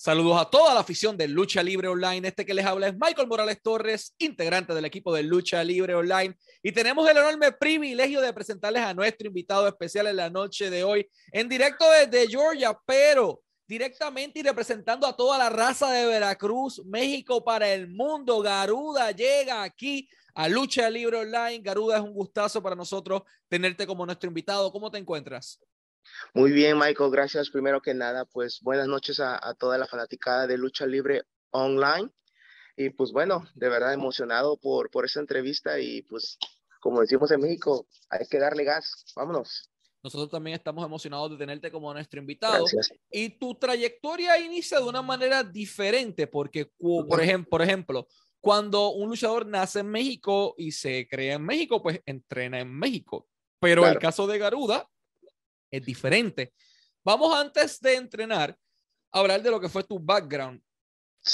[0.00, 2.28] Saludos a toda la afición de Lucha Libre Online.
[2.28, 6.36] Este que les habla es Michael Morales Torres, integrante del equipo de Lucha Libre Online.
[6.62, 10.84] Y tenemos el enorme privilegio de presentarles a nuestro invitado especial en la noche de
[10.84, 16.80] hoy, en directo desde Georgia, pero directamente y representando a toda la raza de Veracruz,
[16.86, 18.40] México para el mundo.
[18.40, 21.58] Garuda llega aquí a Lucha Libre Online.
[21.58, 24.70] Garuda, es un gustazo para nosotros tenerte como nuestro invitado.
[24.70, 25.58] ¿Cómo te encuentras?
[26.34, 27.50] Muy bien, Michael, gracias.
[27.50, 32.10] Primero que nada, pues buenas noches a, toda la fanaticada de Lucha Libre Online.
[32.76, 36.38] Y pues bueno, de verdad emocionado por, por esta entrevista y pues
[36.80, 39.04] como decimos en México, hay que darle gas.
[39.16, 39.70] Vámonos.
[40.02, 42.64] Nosotros también estamos emocionados de tenerte como nuestro invitado.
[43.10, 48.06] Y tu trayectoria inicia de una manera diferente porque, por ejemplo, por ejemplo,
[48.40, 53.26] cuando un luchador nace en México y se crea en México, pues entrena en México.
[53.60, 54.88] Pero el caso de Garuda
[55.70, 56.52] es diferente.
[57.04, 58.56] Vamos antes de entrenar
[59.12, 60.60] a hablar de lo que fue tu background.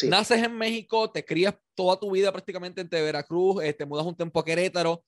[0.09, 4.17] Naces en México, te crías toda tu vida prácticamente en Veracruz, eh, te mudas un
[4.17, 5.05] tiempo a Querétaro.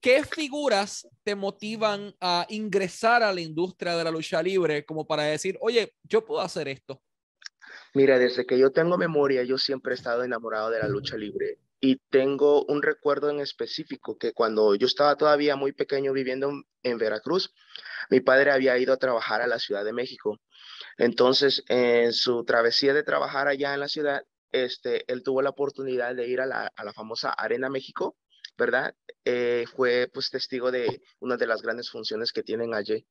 [0.00, 5.22] ¿Qué figuras te motivan a ingresar a la industria de la lucha libre como para
[5.24, 7.00] decir, oye, yo puedo hacer esto?
[7.94, 11.58] Mira, desde que yo tengo memoria, yo siempre he estado enamorado de la lucha libre
[11.84, 16.50] y tengo un recuerdo en específico que cuando yo estaba todavía muy pequeño viviendo
[16.82, 17.52] en Veracruz,
[18.08, 20.40] mi padre había ido a trabajar a la Ciudad de México.
[20.96, 26.14] Entonces, en su travesía de trabajar allá en la ciudad, este, él tuvo la oportunidad
[26.14, 28.16] de ir a la, famosa Arena México,
[28.56, 28.94] ¿verdad?
[29.26, 33.06] Eh, fue pues testigo de una de las grandes funciones que tienen allí.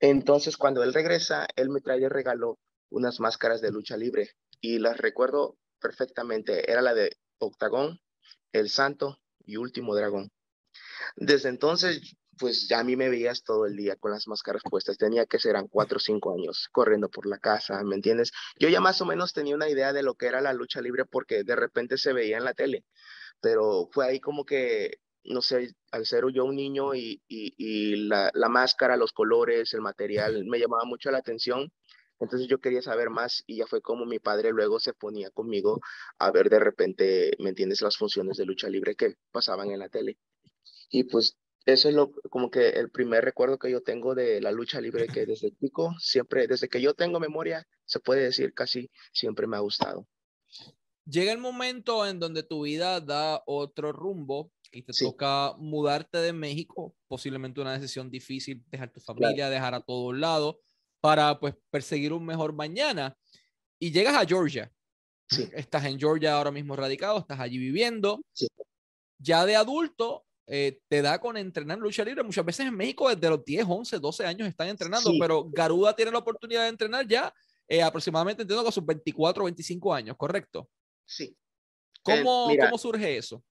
[0.00, 4.30] Entonces, cuando él regresa, él me trae de regalo unas máscaras de lucha libre
[4.62, 6.72] y las recuerdo perfectamente.
[6.72, 8.00] Era la de Octagón,
[8.58, 10.30] El Santo y Último Dragón.
[11.16, 14.98] Desde entonces pues ya a mí me veías todo el día con las máscaras puestas.
[14.98, 18.32] Tenía que ser cuatro o cinco años corriendo por la casa, ¿me entiendes?
[18.58, 21.04] Yo ya más o menos tenía una idea de lo que era la lucha libre
[21.04, 22.84] porque de repente se veía en la tele,
[23.40, 28.30] pero fue ahí como que, no sé, al ser yo un niño y, y, la,
[28.48, 31.70] máscara, los colores, el material, me llamaba mucho la atención.
[32.18, 35.80] Entonces yo quería saber más y ya fue como mi padre luego se ponía conmigo
[36.18, 37.82] a ver de repente, ¿me entiendes?
[37.82, 40.16] Las funciones de lucha libre que pasaban en la tele.
[40.90, 44.52] Y pues eso es lo, como que el primer recuerdo que yo tengo de la
[44.52, 48.90] lucha libre, que desde chico, siempre, desde que yo tengo memoria, se puede decir casi
[49.12, 50.06] siempre me ha gustado.
[51.04, 56.32] Llega el momento en donde tu vida da otro rumbo y te toca mudarte de
[56.32, 60.56] México, posiblemente una decisión difícil, dejar tu familia, dejar a todos lados,
[61.00, 63.16] para pues perseguir un mejor mañana.
[63.78, 64.72] Y llegas a Georgia.
[65.28, 65.48] Sí.
[65.52, 68.20] Estás en Georgia ahora mismo radicado, estás allí viviendo.
[68.32, 68.46] Sí.
[69.18, 72.22] Ya de adulto, eh, te da con entrenar lucha libre.
[72.22, 76.12] Muchas veces en México desde los 10, 11, 12 años están entrenando, pero Garuda tiene
[76.12, 77.32] la oportunidad de entrenar ya
[77.68, 80.68] eh, aproximadamente, entiendo, con sus 24 o 25 años, ¿correcto?
[81.04, 81.36] Sí.
[82.02, 83.42] ¿Cómo, ¿Cómo surge eso?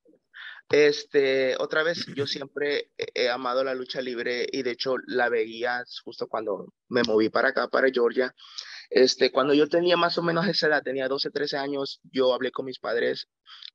[0.70, 5.84] Este, otra vez, yo siempre he amado la lucha libre y de hecho la veía
[6.04, 8.34] justo cuando me moví para acá, para Georgia.
[8.90, 12.52] Este, cuando yo tenía más o menos esa edad, tenía 12, 13 años, yo hablé
[12.52, 13.28] con mis padres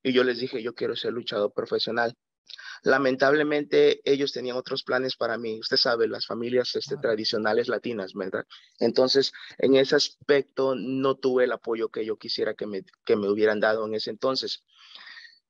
[0.02, 2.16] y yo les dije, yo quiero ser luchador profesional.
[2.82, 5.60] Lamentablemente ellos tenían otros planes para mí.
[5.60, 8.46] Usted sabe, las familias este, tradicionales latinas, ¿verdad?
[8.78, 13.28] Entonces, en ese aspecto no tuve el apoyo que yo quisiera que me, que me
[13.28, 14.64] hubieran dado en ese entonces.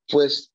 [0.08, 0.52] Pues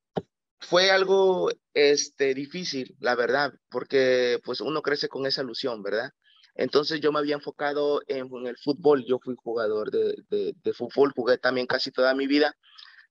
[0.59, 6.11] fue algo este, difícil, la verdad, porque pues uno crece con esa ilusión, ¿verdad?
[6.55, 11.11] Entonces yo me había enfocado en, el fútbol, yo fui jugador de, de, de, fútbol,
[11.13, 12.55] jugué también casi toda mi vida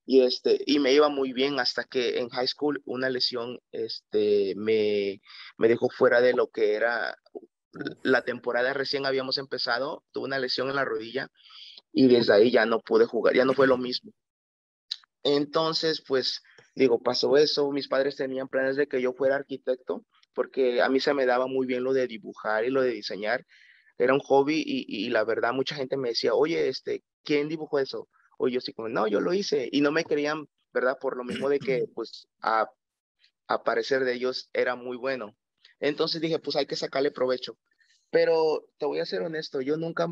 [0.06, 4.54] y, este, y me iba muy bien hasta que en high school una lesión este,
[4.56, 5.21] me,
[5.59, 7.16] me dejó fuera de lo que era
[8.03, 11.28] la temporada recién habíamos empezado, tuve una lesión en la rodilla
[11.93, 14.12] y desde ahí ya no pude jugar, ya no fue lo mismo.
[15.25, 16.43] Entonces, pues
[16.77, 20.05] digo, pasó eso, mis padres tenían planes de que yo fuera arquitecto,
[20.35, 23.45] porque a mí se me daba muy bien lo de dibujar y lo de diseñar,
[23.99, 27.79] era un hobby y, y la verdad mucha gente me decía, oye, este, ¿quién dibujó
[27.81, 28.09] eso?
[28.39, 30.98] o yo sí como, no, yo lo hice y no me querían, ¿verdad?
[31.01, 32.69] Por lo mismo de que, pues, a,
[33.48, 35.37] a parecer de ellos era muy bueno.
[35.81, 37.59] Entonces dije, pues hay que sacarle provecho.
[38.10, 40.07] Pero te voy a ser honesto, yo nunca,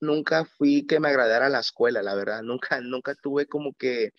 [0.00, 2.42] nunca fui que me agradara la escuela, la verdad.
[2.42, 4.10] Nunca, nunca tuve como que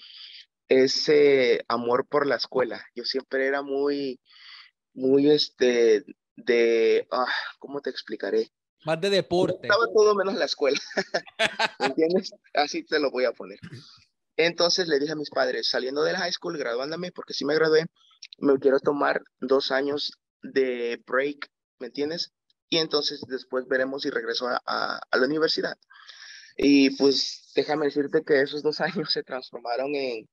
[0.70, 2.84] ese amor por la escuela.
[2.96, 4.20] Yo siempre era muy,
[4.94, 6.04] muy, este,
[6.36, 8.52] de, ah, ¿cómo te explicaré?
[8.86, 9.60] Más de deporte.
[9.64, 10.80] Estaba todo menos la escuela.
[11.80, 12.32] ¿Me entiendes?
[12.54, 13.60] Así te lo voy a poner.
[14.38, 17.56] Entonces le dije a mis padres, saliendo de la high school, graduándome, porque si me
[17.56, 17.86] gradué,
[18.38, 21.50] me quiero tomar dos años de break,
[21.80, 22.34] ¿me entiendes?
[22.70, 25.76] Y entonces después veremos si regreso a, a, la universidad.
[26.56, 30.28] Y pues déjame decirte que esos dos años se transformaron en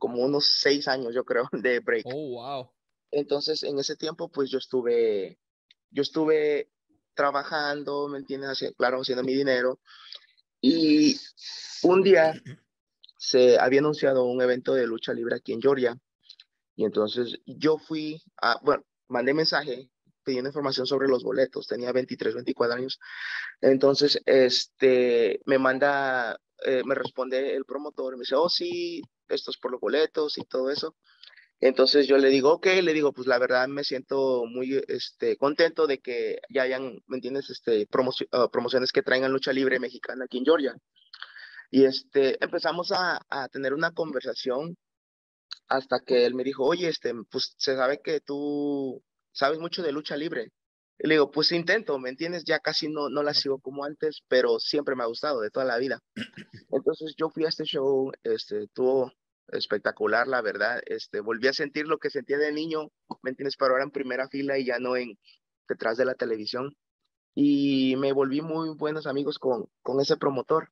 [0.00, 2.06] como unos seis años, yo creo, de break.
[2.06, 2.70] Oh, wow.
[3.12, 5.38] Entonces, en ese tiempo, pues yo estuve,
[5.90, 6.72] yo estuve
[7.14, 8.64] trabajando, ¿me entiendes?
[8.76, 9.78] claro, haciendo mi dinero.
[10.60, 11.16] Y
[11.82, 12.34] un día
[13.18, 15.98] se había anunciado un evento de lucha libre aquí en Georgia.
[16.76, 19.90] Y entonces yo fui a, bueno, mandé mensaje
[20.22, 21.66] pidiendo información sobre los boletos.
[21.66, 23.00] Tenía 23, 24 años.
[23.60, 29.58] Entonces, este, me manda, eh, me responde el promotor, me dice, oh, sí, esto es
[29.58, 30.96] por los boletos y todo eso.
[31.60, 35.86] Entonces yo le digo, ok, le digo, pues la verdad me siento muy este, contento
[35.86, 37.50] de que ya hayan, ¿me entiendes?
[37.50, 37.86] Este,
[38.32, 40.74] ah, promociones que traigan lucha libre mexicana aquí en Georgia.
[41.70, 44.76] Y este, empezamos a, a, tener una conversación
[45.68, 49.02] hasta que él me dijo, oye, este, pues se sabe que tú
[49.32, 50.50] sabes mucho de lucha libre.
[51.02, 52.44] Y le digo, pues intento, ¿me entiendes?
[52.44, 55.64] Ya casi no, no la sigo como antes, pero siempre me ha gustado de toda
[55.64, 55.98] la vida.
[56.70, 59.10] Entonces yo fui a este show, este, tuvo
[59.48, 60.82] espectacular, la verdad.
[60.84, 62.90] Este, volví a sentir lo que sentía de niño,
[63.22, 63.56] ¿me entiendes?
[63.56, 65.18] Pero ahora en primera fila y ya no en
[65.66, 66.76] detrás de la televisión.
[67.34, 70.68] Y me volví muy buenos amigos con, con ese promotor.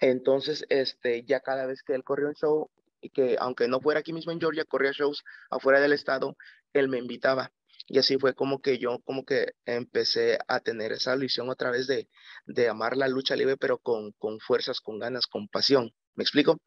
[0.00, 2.70] Entonces, este, ya cada vez que él corrió un show,
[3.00, 6.36] y que aunque no fuera aquí mismo en Georgia, corría shows afuera del estado,
[6.72, 7.52] él me invitaba.
[7.92, 11.88] Y así fue como que yo como que empecé a tener esa ilusión otra vez
[11.88, 12.08] de,
[12.46, 15.92] de amar la lucha libre, pero con, con fuerzas, con ganas, con pasión.
[16.14, 16.60] ¿Me explico?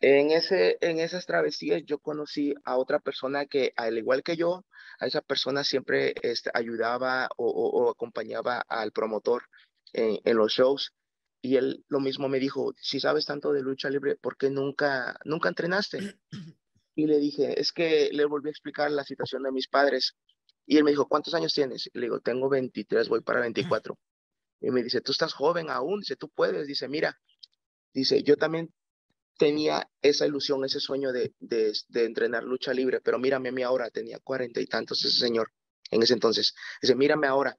[0.00, 4.66] En, ese, en esas travesías yo conocí a otra persona que, al igual que yo,
[4.98, 9.44] a esa persona siempre este, ayudaba o, acompañaba al promotor
[9.94, 10.92] en, en, los shows.
[11.40, 15.18] Y él lo mismo me dijo, si sabes tanto de lucha libre, ¿por qué nunca,
[15.24, 16.18] nunca entrenaste?
[17.00, 20.16] Y le dije, es que le volví a explicar la situación de mis padres.
[20.66, 21.86] Y él me dijo, ¿cuántos años tienes?
[21.86, 23.98] Y le digo, tengo 23, voy para 24.
[24.60, 26.66] Y me dice, tú estás joven aún, dice, tú puedes.
[26.66, 27.18] Dice, mira,
[27.94, 28.70] dice, yo también
[29.38, 33.62] tenía esa ilusión, ese sueño de, de, de entrenar lucha libre, pero mírame a mí
[33.62, 35.50] ahora, tenía cuarenta y tantos ese señor
[35.90, 36.54] en ese entonces.
[36.82, 37.56] Dice, mírame ahora.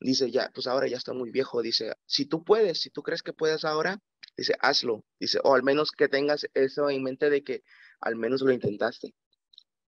[0.00, 1.60] Dice, ya, pues ahora ya está muy viejo.
[1.60, 4.00] Dice, si tú puedes, si tú crees que puedes ahora,
[4.38, 5.04] dice, hazlo.
[5.18, 7.62] Dice, o al menos que tengas eso en mente de que
[8.00, 9.14] al menos lo intentaste.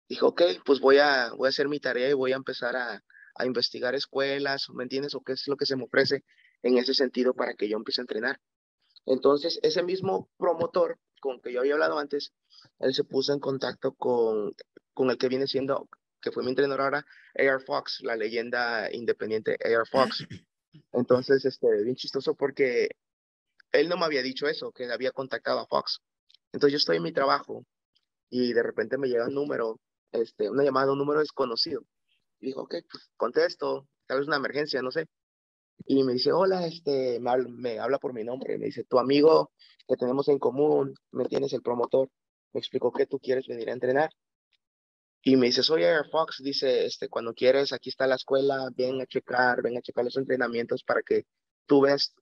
[0.07, 3.03] Dijo, ok, pues voy a, voy a hacer mi tarea y voy a empezar a,
[3.35, 5.15] a investigar escuelas, ¿me entiendes?
[5.15, 6.23] O qué es lo que se me ofrece
[6.63, 8.39] en ese sentido para que yo empiece a entrenar.
[9.05, 12.33] Entonces, ese mismo promotor con que yo había hablado antes,
[12.79, 14.53] él se puso en contacto con,
[14.93, 15.87] con el que viene siendo,
[16.21, 17.05] que fue mi entrenador ahora,
[17.35, 20.25] AR Fox, la leyenda independiente AR Fox.
[20.91, 22.89] Entonces, este, bien chistoso porque
[23.71, 26.01] él no me había dicho eso, que había contactado a Fox.
[26.51, 27.65] Entonces yo estoy en mi trabajo
[28.31, 29.79] y de repente me llega un número,
[30.11, 31.83] este, una llamada, un número desconocido.
[32.39, 35.05] Dijo, ok, pues contesto, tal vez una emergencia, no sé.
[35.85, 39.51] Y me dice, hola, este, me, habla por mi nombre, me dice, tu amigo
[39.87, 42.09] que tenemos en común, me tienes el promotor,
[42.53, 44.09] me explicó que tú quieres venir a entrenar.
[45.23, 49.01] Y me dice, soy Air Fox, dice, este, cuando quieres, aquí está la escuela, ven
[49.01, 51.25] a checar, ven a checar los entrenamientos para que
[51.65, 52.15] tú veas,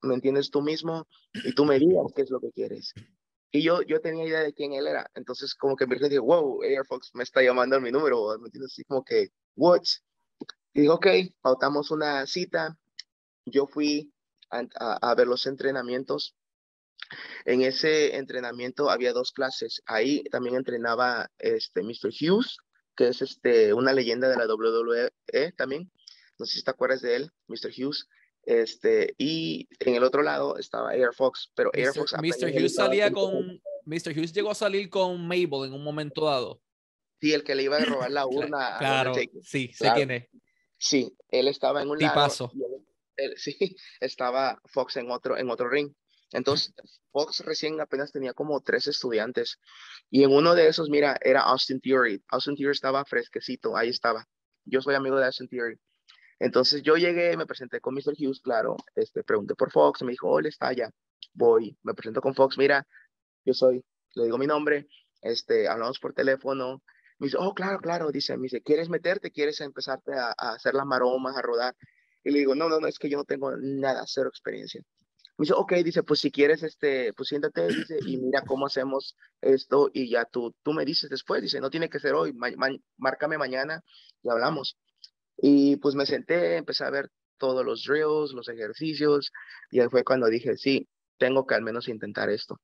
[0.00, 2.94] me entiendes tú mismo y tú me digas qué es lo que quieres.
[3.54, 5.10] Y yo, yo tenía idea de quién él era.
[5.14, 8.38] Entonces, como que me dije, wow, Air Fox me está llamando a mi número.
[8.38, 8.48] ¿Me?
[8.64, 9.82] Así como que, what?
[10.72, 11.06] Y digo, ok,
[11.42, 12.78] pautamos una cita.
[13.44, 14.10] Yo fui
[14.50, 14.62] a,
[15.02, 16.34] a, ver los entrenamientos.
[17.44, 19.82] En ese entrenamiento había dos clases.
[19.84, 22.08] Ahí también entrenaba este Mr.
[22.08, 22.56] Hughes,
[22.96, 25.92] que es este, una leyenda de la WWE también.
[26.38, 27.70] No sé si te acuerdas de él, Mr.
[27.76, 28.08] Hughes.
[28.44, 32.12] Este, y en el otro lado estaba Air Fox, pero Air Fox.
[32.14, 32.50] Mr.
[32.50, 33.60] Hughes salía con.
[33.84, 34.16] Mr.
[34.16, 36.60] Hughes llegó a salir con Mabel en un momento dado.
[37.20, 38.76] Sí, el que le iba a robar la urna.
[38.78, 40.28] claro, sí, sé quién es.
[40.78, 42.50] Sí, él estaba en un Tipazo.
[42.54, 42.82] lado.
[43.36, 45.92] sí, estaba Fox en otro, en otro ring.
[46.32, 46.74] Entonces,
[47.12, 49.60] Fox recién apenas tenía como tres estudiantes.
[50.10, 52.22] Y en uno de esos, mira, era Austin Theory.
[52.28, 54.26] Austin Theory estaba fresquecito, ahí estaba.
[54.64, 55.78] Yo soy amigo de Austin Theory.
[56.42, 58.14] Entonces yo llegué, me presenté con Mr.
[58.18, 60.90] Hughes, claro, este, pregunté por Fox, me dijo, él está allá,
[61.34, 62.84] voy, me presento con Fox, mira,
[63.44, 63.84] yo soy,
[64.16, 64.88] le digo mi nombre,
[65.20, 66.82] este, hablamos por teléfono,
[67.20, 69.30] me dice, oh, claro, claro, dice, me dice, ¿quieres meterte?
[69.30, 71.76] ¿Quieres empezarte a, hacer las maromas, a rodar?
[72.24, 74.82] Y le digo, no, no, no, es que yo no tengo nada, cero experiencia.
[75.38, 79.16] Me dice, ok, dice, pues si quieres, este, pues siéntate, dice, y mira cómo hacemos
[79.40, 82.34] esto y ya tú, tú me dices después, dice, no tiene que ser hoy,
[82.96, 83.84] márcame mañana
[84.24, 84.76] y hablamos.
[85.44, 89.32] Y pues me senté, empecé a ver todos los drills, los ejercicios,
[89.72, 92.60] y ahí fue cuando dije, sí, tengo que al menos intentar esto.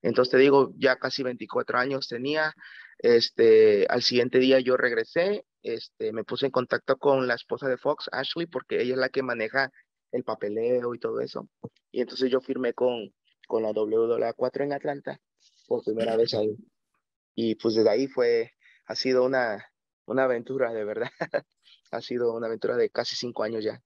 [0.00, 2.54] Entonces te digo, ya casi 24 años tenía,
[2.98, 7.76] este, al siguiente día yo regresé, este, me puse en contacto con la esposa de
[7.76, 9.70] Fox, Ashley, porque ella es la que maneja
[10.10, 11.46] el papeleo y todo eso.
[11.92, 13.12] Y entonces yo firmé con,
[13.46, 15.20] con la WWA4 en Atlanta
[15.66, 16.56] por primera vez ahí.
[17.34, 18.52] Y pues desde ahí fue,
[18.86, 19.62] ha sido una,
[20.06, 21.10] una aventura, de verdad.
[21.90, 23.82] ha sido una aventura de casi cinco años ya.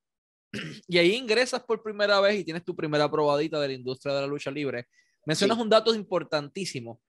[0.89, 4.21] Y ahí ingresas por primera vez y tienes tu primera probadita de la industria de
[4.23, 4.87] la lucha libre.
[5.25, 7.01] Mencionas un dato importantísimo.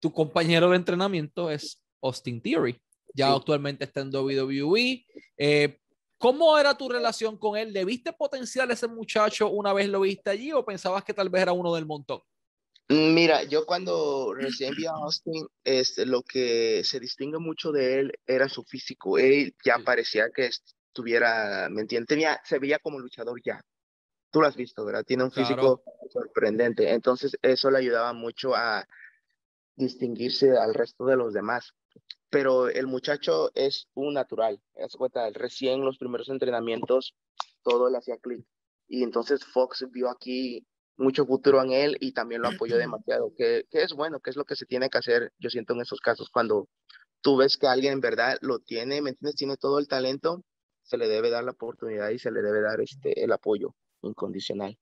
[0.00, 2.80] Tu compañero de entrenamiento es Austin Theory.
[3.14, 5.04] Ya actualmente está en WWE.
[5.36, 5.78] Eh,
[6.18, 7.72] ¿Cómo era tu relación con él?
[7.72, 11.42] ¿Le viste potencial ese muchacho una vez lo viste allí o pensabas que tal vez
[11.42, 12.20] era uno del montón?
[12.90, 18.12] Mira, yo cuando recién vi a Austin, este, lo que se distingue mucho de él
[18.26, 19.18] era su físico.
[19.18, 22.08] Él ya parecía que estuviera, ¿me entiendes?
[22.08, 23.60] Tenía, se veía como luchador ya.
[24.30, 25.04] Tú lo has visto, ¿verdad?
[25.04, 26.90] Tiene un físico sorprendente.
[26.90, 28.86] Entonces, eso le ayudaba mucho a
[29.76, 31.74] distinguirse al resto de los demás.
[32.30, 34.62] Pero el muchacho es un natural.
[34.74, 37.14] Es cuenta, recién los primeros entrenamientos,
[37.62, 38.46] todo le hacía clic.
[38.86, 40.66] Y entonces Fox vio aquí
[40.98, 44.36] mucho futuro en él y también lo apoyó demasiado, que, que, es bueno, que es
[44.36, 46.68] lo que se tiene que hacer, yo siento en esos casos, cuando
[47.20, 49.36] tú ves que alguien en verdad lo tiene, ¿me entiendes?
[49.36, 50.42] Tiene todo el talento,
[50.82, 54.78] se le debe dar la oportunidad y se le debe dar este, el apoyo incondicional.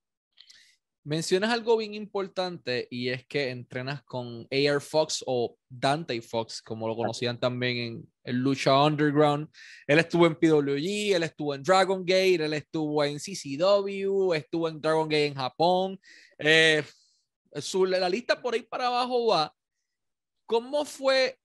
[1.07, 6.89] Mencionas algo bien importante y es que entrenas con AR Fox o Dante Fox, como
[6.89, 9.49] lo conocían también en Lucha Underground.
[9.87, 14.81] Él estuvo en PWG, él estuvo en Dragon Gate, él estuvo en CCW, estuvo en
[14.81, 16.01] Dragon Gate en Japón.
[16.39, 16.83] Eh,
[17.53, 19.55] la lista por ahí para abajo va.
[20.45, 21.39] ¿Cómo fue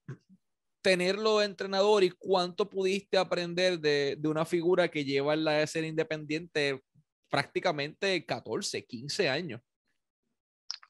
[0.82, 5.84] tenerlo de entrenador y cuánto pudiste aprender de, de una figura que lleva la ser
[5.84, 6.82] independiente
[7.32, 9.62] prácticamente 14, 15 años.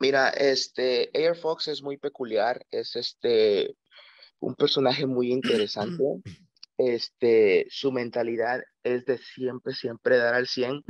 [0.00, 3.76] Mira, este Air Fox es muy peculiar, es este
[4.40, 6.02] un personaje muy interesante.
[6.78, 10.82] Este, su mentalidad es de siempre, siempre dar al 100.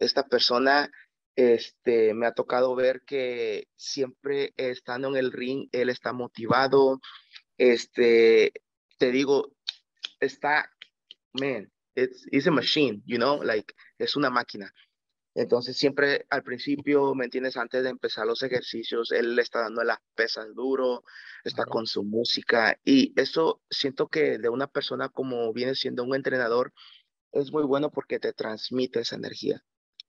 [0.00, 0.90] Esta persona,
[1.36, 7.00] este, me ha tocado ver que siempre estando en el ring, él está motivado.
[7.58, 8.54] Este,
[8.98, 9.52] te digo,
[10.18, 10.68] está,
[11.34, 14.72] man, it's, it's a machine, you know, like, es una máquina.
[15.36, 17.58] Entonces siempre al principio, ¿me entiendes?
[17.58, 21.04] Antes de empezar los ejercicios, él le está dando las pesas duro,
[21.44, 26.14] está con su música y eso siento que de una persona como viene siendo un
[26.14, 26.72] entrenador
[27.32, 29.62] es muy bueno porque te transmite esa energía.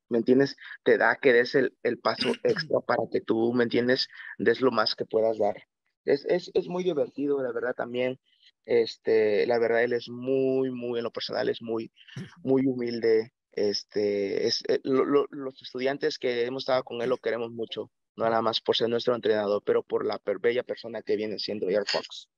[0.07, 0.55] ¿Me entiendes?
[0.84, 4.07] Te da que des el, el paso extra para que tú, ¿me entiendes?
[4.38, 5.57] Des lo más que puedas dar.
[6.05, 8.17] Es, es, es muy divertido, la verdad también.
[8.63, 11.91] Este, la verdad, él es muy, muy, en lo personal, es muy,
[12.43, 17.91] muy humilde, este, es, eh, los estudiantes que hemos estado con él lo queremos mucho,
[18.15, 21.67] no nada más por ser nuestro entrenador, pero por la bella persona que viene siendo
[21.67, 22.29] Air Fox.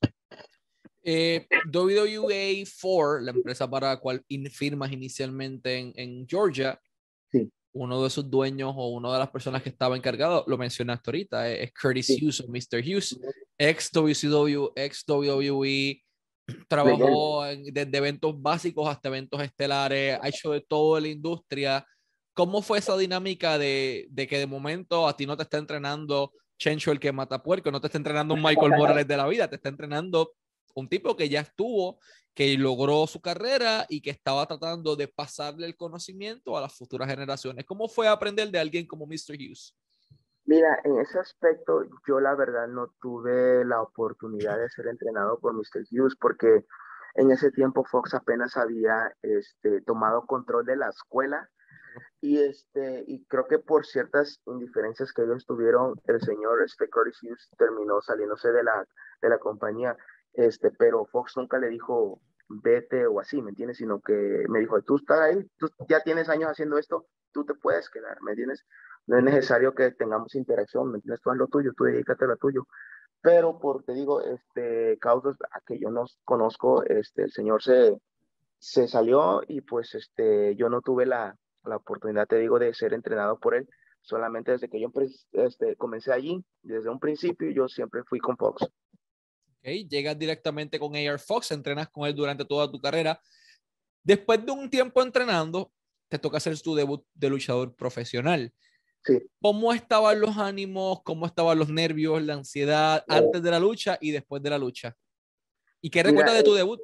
[1.04, 6.80] Eh, WWA 4, la empresa para la cual firmas inicialmente en, en Georgia,
[7.30, 7.52] sí.
[7.74, 11.52] uno de sus dueños o una de las personas que estaba encargado, lo mencionaste ahorita,
[11.52, 12.82] es Curtis Hughes o Mr.
[12.82, 13.20] Hughes,
[13.58, 16.02] ex WCW, ex WWE,
[16.68, 21.86] trabajó desde eventos básicos hasta eventos estelares, ha hecho de todo en la industria.
[22.34, 26.32] ¿Cómo fue esa dinámica de, de, que de momento a ti no te está entrenando
[26.60, 29.50] Chencho el que mata puerco, no te está entrenando un Michael Morales de la vida,
[29.50, 30.34] te está entrenando
[30.76, 32.00] un tipo que ya estuvo,
[32.34, 37.10] que logró su carrera y que estaba tratando de pasarle el conocimiento a las futuras
[37.10, 37.66] generaciones?
[37.66, 39.36] ¿Cómo fue aprender de alguien como Mr.
[39.36, 39.74] Hughes?
[40.50, 45.54] Mira, en ese aspecto yo la verdad no tuve la oportunidad de ser entrenado por
[45.54, 45.86] Mr.
[45.92, 46.66] Hughes porque
[47.14, 51.48] en ese tiempo Fox apenas había este, tomado control de la escuela
[52.20, 57.22] y, este, y creo que por ciertas indiferencias que ellos tuvieron, el señor este, Curtis
[57.22, 58.88] Hughes terminó saliéndose de la,
[59.22, 59.96] de la compañía,
[60.34, 63.78] este, pero Fox nunca le dijo vete o así, ¿me entiendes?
[63.78, 67.54] Sino que me dijo, tú estás ahí, tú ya tienes años haciendo esto, tú te
[67.54, 68.66] puedes quedar, ¿me entiendes?
[69.10, 71.20] No es necesario que tengamos interacción, ¿me entiendes?
[71.22, 72.68] Tú haz lo tuyo, tú dedícate a lo tuyo.
[73.22, 77.98] Pero por, te digo, este, causas a que yo no conozco, este, el señor se,
[78.60, 82.94] se salió y pues este, yo no tuve la, la oportunidad, te digo, de ser
[82.94, 83.68] entrenado por él.
[84.02, 84.92] Solamente desde que yo
[85.32, 88.68] este, comencé allí, desde un principio, yo siempre fui con Fox.
[89.58, 89.88] Okay.
[89.88, 93.20] Llegas directamente con AR Fox, entrenas con él durante toda tu carrera.
[94.04, 95.72] Después de un tiempo entrenando,
[96.10, 98.54] te toca hacer tu debut de luchador profesional.
[99.42, 101.02] ¿Cómo estaban los ánimos?
[101.04, 104.96] ¿Cómo estaban los nervios, la ansiedad antes de la lucha y después de la lucha?
[105.82, 106.82] ¿Y qué recuerdas de tu eh, debut?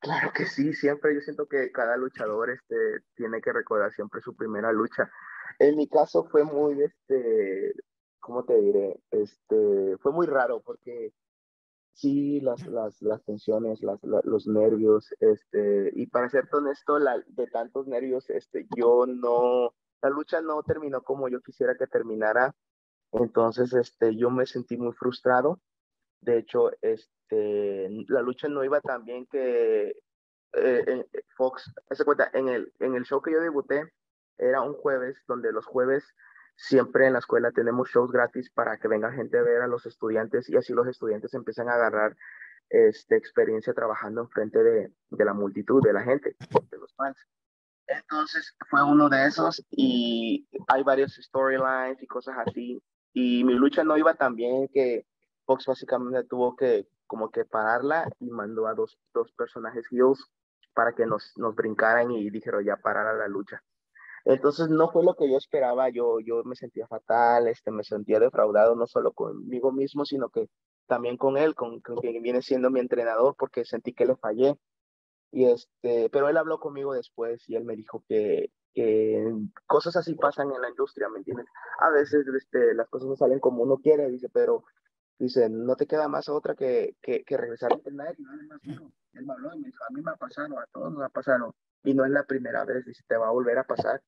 [0.00, 2.76] Claro que sí, siempre yo siento que cada luchador este,
[3.16, 5.10] tiene que recordar siempre su primera lucha.
[5.58, 7.74] En mi caso fue muy, este,
[8.20, 9.00] ¿cómo te diré?
[9.10, 11.12] Este, fue muy raro porque
[11.94, 17.48] sí, las, las, las tensiones, las, los nervios, este, y para ser honesto, la, de
[17.48, 22.54] tantos nervios, este, yo no, la lucha no terminó como yo quisiera que terminara.
[23.12, 25.60] Entonces, este, yo me sentí muy frustrado.
[26.20, 29.94] De hecho, este, la lucha no iba tan bien que
[30.52, 33.92] eh, Fox, se cuenta, en el, en el show que yo debuté,
[34.38, 36.04] era un jueves, donde los jueves
[36.56, 39.86] siempre en la escuela tenemos shows gratis para que venga gente a ver a los
[39.86, 42.16] estudiantes y así los estudiantes empiezan a agarrar
[42.68, 46.36] este, experiencia trabajando enfrente de, de la multitud, de la gente,
[46.70, 47.16] de los fans.
[47.88, 52.82] Entonces fue uno de esos y hay varios storylines y cosas así.
[53.14, 55.06] Y mi lucha no iba tan bien que
[55.46, 60.22] Fox básicamente tuvo que como que pararla y mandó a dos, dos personajes heels
[60.74, 63.62] para que nos, nos brincaran y dijeron ya parara la lucha.
[64.24, 68.20] Entonces no fue lo que yo esperaba, yo, yo me sentía fatal, este, me sentía
[68.20, 70.48] defraudado no solo conmigo mismo, sino que
[70.86, 74.54] también con él, con, con quien viene siendo mi entrenador, porque sentí que le fallé.
[75.30, 79.22] Y este, pero él habló conmigo después y él me dijo que, que
[79.66, 81.46] cosas así pasan en la industria, ¿me entiendes?
[81.80, 84.64] A veces este, las cosas no salen como uno quiere, dice, pero
[85.18, 88.40] dice, no te queda más otra que, que, que regresar a entrenar y más
[89.12, 91.08] Él me habló y me dijo, a mí me ha pasado, a todos nos ha
[91.08, 94.02] pasado, y no es la primera vez, dice, te va a volver a pasar,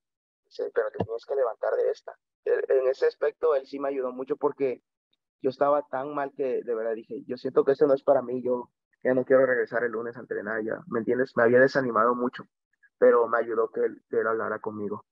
[0.45, 2.17] dice, pero te tienes que levantar de esta.
[2.45, 4.83] En ese aspecto, él sí me ayudó mucho porque
[5.43, 8.23] yo estaba tan mal que de verdad dije, yo siento que esto no es para
[8.23, 8.71] mí, yo
[9.03, 11.37] ya no quiero regresar el lunes a entrenar ya, ¿me entiendes?
[11.37, 12.47] Me había desanimado mucho,
[12.99, 15.07] pero me ayudó que él, que él hablara conmigo.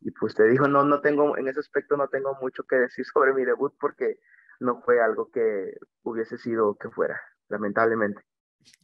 [0.00, 3.04] Y pues te dijo, no, no tengo, en ese aspecto no tengo mucho que decir
[3.12, 4.18] sobre mi debut porque
[4.60, 8.22] no fue algo que hubiese sido que fuera, lamentablemente.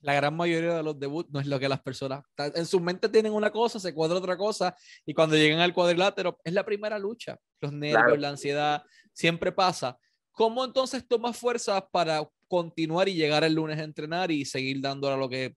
[0.00, 3.09] La gran mayoría de los debuts no es lo que las personas en su mente
[3.09, 6.99] tienen una cosa, se cuadra otra cosa y cuando llegan al cuadrilátero es la primera
[6.99, 7.37] lucha.
[7.61, 9.99] Los nervios, la ansiedad, siempre pasa.
[10.30, 15.08] ¿Cómo entonces tomas fuerzas para continuar y llegar el lunes a entrenar y seguir dando
[15.08, 15.56] a lo que,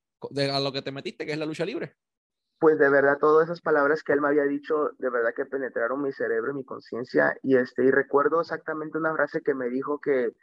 [0.51, 1.95] a lo que te metiste, que es la lucha libre?
[2.59, 6.01] Pues de verdad, todas esas palabras que él me había dicho, de verdad que penetraron
[6.01, 7.37] mi cerebro y mi conciencia.
[7.43, 10.33] Y, este, y recuerdo exactamente una frase que me dijo que,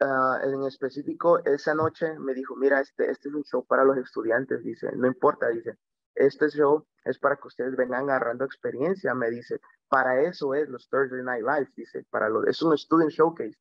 [0.00, 3.96] uh, en específico, esa noche me dijo, mira, este, este es un show para los
[3.98, 5.78] estudiantes, dice, no importa, dice,
[6.16, 10.88] este show es para que ustedes vengan agarrando experiencia, me dice, para eso es los
[10.88, 13.56] Thursday Night Lives, dice, para lo, es un student showcase.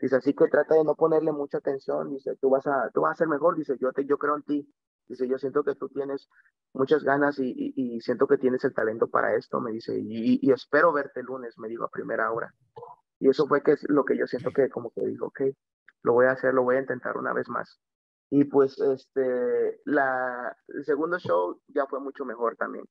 [0.00, 3.12] Dice, así que trata de no ponerle mucha atención, dice, tú vas a, tú vas
[3.12, 4.74] a ser mejor, dice, yo, te, yo creo en ti,
[5.08, 6.28] dice, yo siento que tú tienes
[6.72, 10.52] muchas ganas y, y, siento que tienes el talento para esto, me dice, y, y,
[10.52, 12.52] espero verte el lunes, me dijo, a primera hora.
[13.18, 15.40] Y eso fue que es lo que yo siento que como que dijo, ok,
[16.02, 17.80] lo voy a hacer, lo voy a intentar una vez más.
[18.30, 22.84] Y pues este, la, el segundo show ya fue mucho mejor también.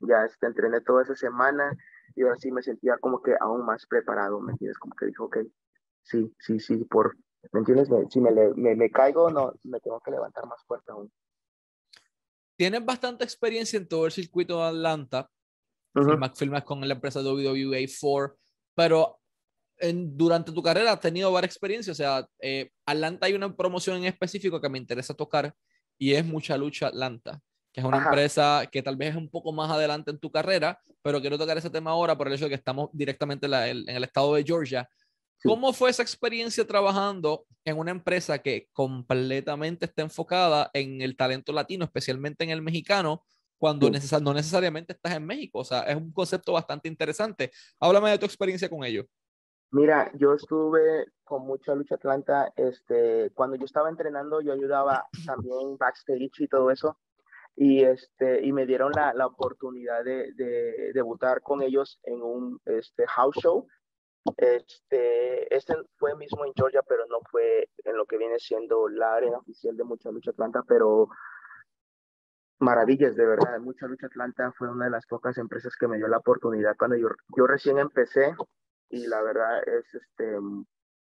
[0.00, 1.76] Ya este, entrené toda esa semana
[2.14, 4.78] y ahora sí me sentía como que aún más preparado, ¿me entiendes?
[4.78, 5.38] Como que dijo, ok,
[6.02, 7.16] sí, sí, sí, por,
[7.52, 7.88] ¿me entiendes?
[8.10, 11.12] si me, me, me, caigo, no, me tengo que levantar más fuerte aún.
[12.56, 15.30] Tienes bastante experiencia en todo el circuito de Atlanta,
[15.94, 18.36] uh filmas, con la empresa WWA4,
[18.74, 19.20] pero
[19.78, 23.96] en, durante tu carrera has tenido varias experiencias, o sea, eh, Atlanta hay una promoción
[23.96, 25.54] en específico que me interesa tocar
[25.98, 27.40] y es Mucha Lucha Atlanta
[27.72, 30.78] que es una empresa que tal vez es un poco más adelante en tu carrera,
[31.00, 33.96] pero quiero tocar ese tema ahora por el hecho de que estamos directamente en, en
[33.96, 34.88] el estado de Georgia
[35.44, 41.52] ¿Cómo fue esa experiencia trabajando en una empresa que completamente está enfocada en el talento
[41.52, 43.22] latino, especialmente en el mexicano,
[43.58, 45.60] cuando no necesariamente estás en México?
[45.60, 47.50] O sea, es un concepto bastante interesante.
[47.80, 49.04] Háblame de tu experiencia con ello.
[49.72, 52.52] Mira, yo estuve con mucha lucha Atlanta.
[52.56, 56.98] Este, cuando yo estaba entrenando, yo ayudaba también backstage y todo eso.
[57.56, 62.60] Y, este, y me dieron la, la oportunidad de, de, debutar con ellos en un
[62.64, 63.66] este, house show
[64.36, 69.14] este, este fue mismo en Georgia, pero no fue en lo que viene siendo la
[69.14, 71.08] arena oficial de Mucha Lucha Atlanta, pero
[72.58, 73.58] maravillas, de verdad.
[73.60, 76.96] Mucha Lucha Atlanta fue una de las pocas empresas que me dio la oportunidad cuando
[76.96, 78.34] yo, yo recién empecé
[78.88, 80.36] y la verdad es este,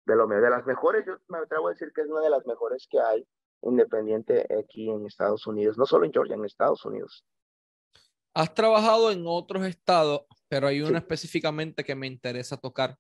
[0.09, 2.45] de lo de las mejores, yo me atrevo a decir que es una de las
[2.47, 3.27] mejores que hay
[3.63, 7.25] independiente aquí en Estados Unidos, no solo en Georgia, en Estados Unidos.
[8.35, 12.97] Has trabajado en otros estados, pero hay uno específicamente que me interesa tocar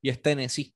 [0.00, 0.74] y es Tennessee.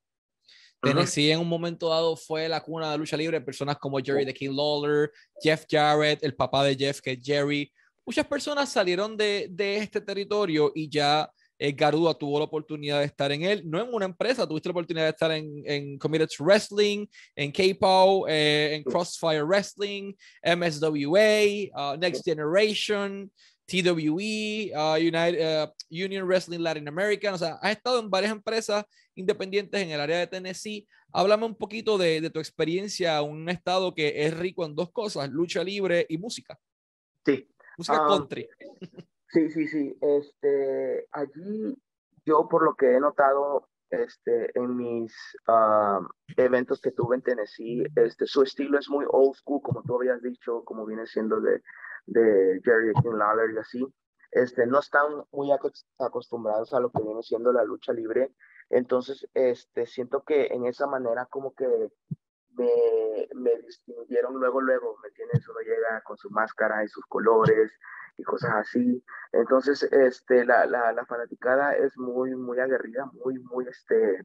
[0.81, 4.35] Tennessee en un momento dado fue la cuna de lucha libre, personas como Jerry the
[4.35, 5.11] King Lawler,
[5.41, 7.73] Jeff Jarrett, el papá de Jeff que es Jerry.
[8.05, 13.07] Muchas personas salieron de, de este territorio y ya eh, Garuda tuvo la oportunidad de
[13.07, 16.29] estar en él, no en una empresa, tuviste la oportunidad de estar en, en Committed
[16.39, 20.13] Wrestling, en K-Pow, eh, en Crossfire Wrestling,
[20.45, 23.31] MSWA, uh, Next Generation,
[23.67, 28.85] TWE, uh, United, uh, Union Wrestling Latin America, o sea, has estado en varias empresas
[29.15, 30.87] independientes en el área de Tennessee.
[31.13, 34.93] Háblame un poquito de, de tu experiencia en un estado que es rico en dos
[34.93, 36.59] cosas, lucha libre y música.
[37.25, 37.49] Sí.
[37.77, 38.49] Música um, country.
[39.29, 39.97] Sí, sí, sí.
[40.01, 41.77] Este, allí
[42.25, 45.13] yo por lo que he notado este, en mis
[45.47, 46.01] ah,
[46.37, 50.23] eventos que tuve en Tennessee, este, su estilo es muy old school, como tú habías
[50.23, 51.63] dicho, como viene siendo de,
[52.07, 53.87] de Jerry Lawler y así.
[54.31, 55.51] Este, no están muy
[55.99, 58.33] acostumbrados a lo que viene siendo la lucha libre.
[58.71, 61.67] Entonces, este, siento que en esa manera como que
[62.57, 65.49] me, me distinguieron luego, luego, ¿me entiendes?
[65.49, 67.73] Uno llega con su máscara y sus colores
[68.17, 69.05] y cosas así.
[69.33, 74.23] Entonces, este, la, la, la fanaticada es muy, muy aguerrida, muy, muy, este,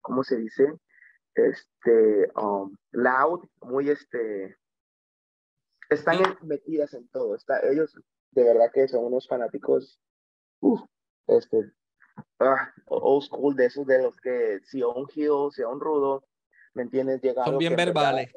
[0.00, 0.72] ¿cómo se dice?
[1.34, 4.56] Este, um, loud, muy, este,
[5.88, 7.34] están metidas en todo.
[7.34, 7.94] Está, ellos
[8.32, 10.00] de verdad que son unos fanáticos,
[10.60, 10.80] uf,
[11.26, 11.72] este,
[12.40, 16.24] ah, old school de esos de los que si un heel, si un rudo,
[16.74, 17.20] ¿me entiendes?
[17.44, 18.32] Son bien verbales.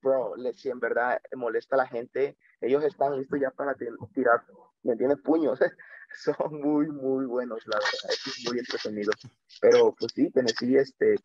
[0.00, 3.74] bro, si en verdad molesta a la gente, ellos están listos ya para
[4.14, 4.44] tirar,
[4.82, 5.18] ¿me entiendes?
[5.20, 5.58] Puños.
[6.14, 8.10] Son muy, muy buenos, la verdad.
[8.10, 9.12] Es muy entretenido.
[9.60, 11.16] Pero pues sí, Tennessee, este,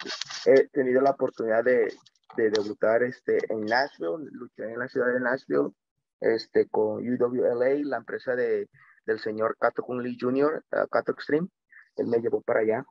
[0.45, 1.87] he tenido la oportunidad de,
[2.35, 5.71] de debutar este, en Nashville, luché en la ciudad de Nashville
[6.19, 8.69] este, con UWLA, la empresa de,
[9.05, 11.47] del señor Kato Kun Lee Jr., uh, Kato Extreme.
[11.95, 12.85] Él me llevó para allá.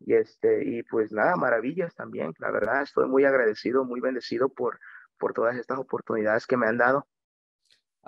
[0.00, 2.34] Y, este, y pues nada, maravillas también.
[2.38, 4.78] La verdad, estoy muy agradecido, muy bendecido por,
[5.18, 7.06] por todas estas oportunidades que me han dado.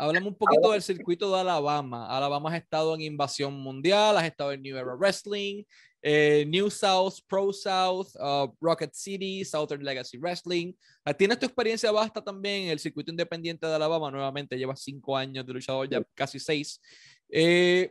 [0.00, 2.06] Hablamos un poquito del circuito de Alabama.
[2.06, 5.64] Alabama has estado en Invasión Mundial, has estado en New Era Wrestling,
[6.00, 10.72] eh, New South, Pro South, uh, Rocket City, Southern Legacy Wrestling.
[11.04, 15.16] Ah, tienes tu experiencia basta también en el circuito independiente de Alabama, nuevamente llevas cinco
[15.16, 16.80] años de luchador, ya casi seis.
[17.28, 17.90] Eh,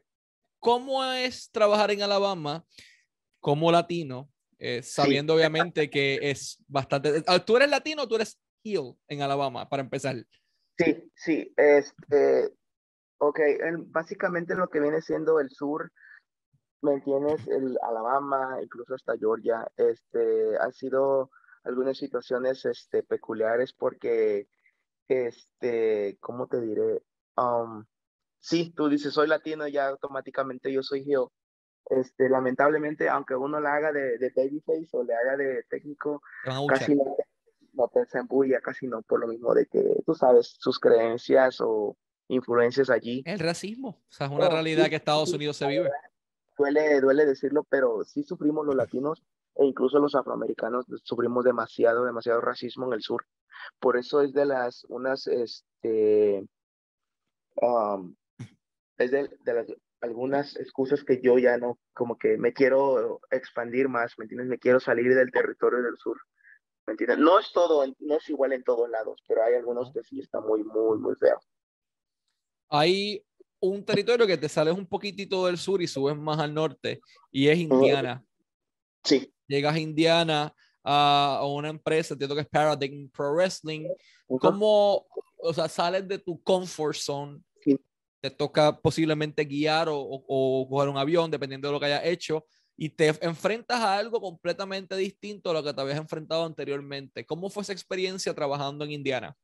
[0.60, 2.63] ¿Cómo es trabajar en Alabama
[3.41, 7.22] como latino, eh, sabiendo obviamente que es bastante...
[7.28, 10.15] Ah, ¿Tú eres latino o tú eres heel en Alabama, para empezar?
[10.77, 12.53] Sí, sí, este,
[13.17, 13.39] ok,
[13.87, 15.91] básicamente lo que viene siendo el sur
[16.81, 17.47] ¿me entiendes?
[17.47, 21.31] El Alabama, incluso hasta Georgia, este, ha sido
[21.63, 24.47] algunas situaciones este, peculiares porque,
[25.07, 27.01] este, ¿cómo te diré?
[27.35, 27.85] Um,
[28.39, 31.31] sí, tú dices, soy latino, ya automáticamente yo soy yo.
[31.89, 36.21] Este, lamentablemente, aunque uno la haga de, de babyface o le haga de técnico,
[36.67, 37.15] casi no,
[37.77, 41.95] no te embulla, casi no, por lo mismo de que, tú sabes, sus creencias o
[42.27, 43.23] influencias allí.
[43.25, 45.89] El racismo, o sea, es una realidad que Estados Unidos se vive
[46.57, 49.23] duele, duele decirlo, pero sí sufrimos los latinos
[49.55, 53.25] e incluso los afroamericanos sufrimos demasiado, demasiado racismo en el sur.
[53.79, 56.45] Por eso es de las, unas, este,
[57.55, 58.15] um,
[58.97, 59.67] es de, de, las,
[60.01, 64.47] algunas excusas que yo ya no, como que me quiero expandir más, ¿me entiendes?
[64.47, 66.17] Me quiero salir del territorio del sur,
[66.88, 67.19] ¿me entiendes?
[67.19, 70.39] No es todo, no es igual en todos lados, pero hay algunos que sí está
[70.39, 71.39] muy, muy, muy feo.
[72.69, 73.23] Hay
[73.60, 77.50] un territorio que te sales un poquitito del sur y subes más al norte, y
[77.50, 78.23] es Indiana.
[79.04, 79.32] Sí.
[79.47, 83.89] Llegas a Indiana a, una empresa, entiendo que es Paradigm Pro Wrestling.
[84.39, 85.06] ¿Cómo,
[85.38, 87.41] o sea, sales de tu comfort zone?
[88.19, 92.45] Te toca posiblemente guiar o, o, coger un avión, dependiendo de lo que hayas hecho,
[92.77, 97.25] y te enfrentas a algo completamente distinto a lo que te habías enfrentado anteriormente.
[97.25, 99.35] ¿Cómo fue esa experiencia trabajando en Indiana?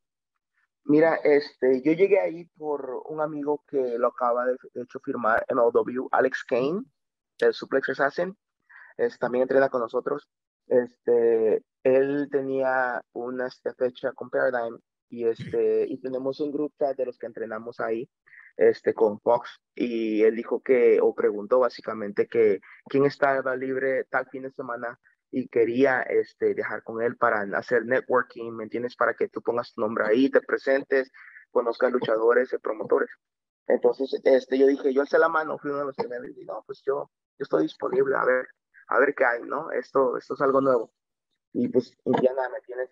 [0.86, 6.10] Mira, este, yo llegué ahí por un amigo que lo acaba de, hecho firmar MLW,
[6.12, 6.84] Alex Kane,
[7.40, 8.38] el Suplex Assassin,
[9.20, 10.30] también entrena con nosotros.
[10.68, 14.78] Este, él tenía una fecha con Paradigm
[15.14, 18.10] y, este, y tenemos un grupo de los que entrenamos ahí
[18.58, 24.26] este, con Fox y él dijo que, o preguntó básicamente que quién estaba libre tal
[24.32, 25.00] fin de semana
[25.30, 28.96] y quería este, dejar con él para hacer networking, ¿me entiendes?
[28.96, 31.12] Para que tú pongas tu nombre ahí, te presentes,
[31.52, 33.12] conozcas luchadores, promotores.
[33.68, 36.44] Entonces, este, yo dije, yo alcé la mano, fui uno de los que me dije,
[36.46, 38.48] no, pues yo, yo estoy disponible, a ver,
[38.88, 39.72] a ver qué hay, ¿no?
[39.72, 40.92] Esto, esto es algo nuevo.
[41.54, 42.90] Y pues Indiana, ¿me tienes?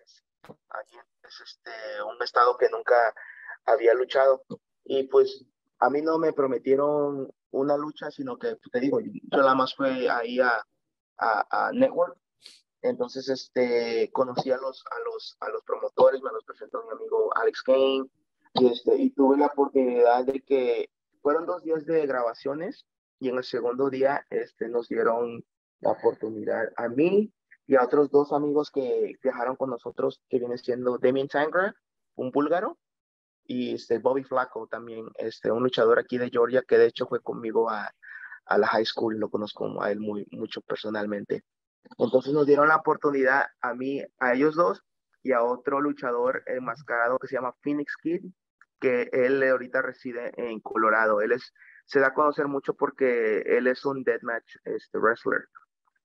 [0.70, 1.70] Aquí es este,
[2.02, 3.14] un estado que nunca
[3.64, 4.44] había luchado.
[4.84, 5.44] Y pues
[5.78, 10.08] a mí no me prometieron una lucha, sino que, te digo, yo nada más fue
[10.08, 10.64] ahí a,
[11.18, 12.16] a, a Network
[12.82, 17.30] entonces, este, conocí a los, a los, a los promotores, me los presentó mi amigo
[17.36, 18.06] Alex Kane,
[18.54, 20.90] y, este, y tuve la oportunidad de que
[21.22, 22.84] fueron dos días de grabaciones,
[23.20, 25.44] y en el segundo día este, nos dieron
[25.78, 27.32] la oportunidad a mí
[27.66, 31.74] y a otros dos amigos que viajaron con nosotros, que viene siendo Damien Tangra,
[32.16, 32.78] un búlgaro,
[33.44, 37.20] y este, Bobby Flaco también, este, un luchador aquí de Georgia, que de hecho fue
[37.20, 37.90] conmigo a,
[38.46, 41.44] a la high school, lo conozco a él muy, mucho personalmente.
[41.98, 44.82] Entonces nos dieron la oportunidad a mí, a ellos dos
[45.22, 48.24] y a otro luchador enmascarado que se llama Phoenix Kid,
[48.80, 51.20] que él ahorita reside en Colorado.
[51.20, 51.52] Él es
[51.86, 55.48] se da a conocer mucho porque él es un deathmatch este, wrestler.